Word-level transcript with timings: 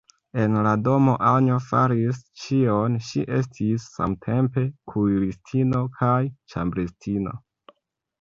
En 0.43 0.53
la 0.67 0.69
domo 0.85 1.11
Anjo 1.31 1.57
faris 1.65 2.21
ĉion; 2.43 2.95
ŝi 3.07 3.21
estis 3.39 3.85
samtempe 3.97 4.63
kuiristino 4.95 5.83
kaj 6.01 6.17
ĉambristino. 6.55 7.37